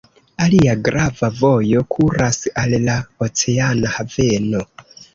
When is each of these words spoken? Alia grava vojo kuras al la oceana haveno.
Alia 0.45 0.71
grava 0.87 1.29
vojo 1.41 1.85
kuras 1.97 2.41
al 2.65 2.77
la 2.89 2.99
oceana 3.29 3.97
haveno. 4.01 4.69